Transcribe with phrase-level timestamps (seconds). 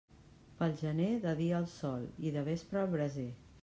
[0.61, 3.33] Pel gener, de dia al sol i de vespre al braser.